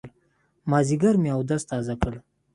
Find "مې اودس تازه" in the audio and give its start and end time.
1.21-1.95